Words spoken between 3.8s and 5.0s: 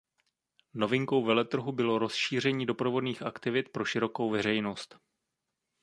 širokou veřejnost.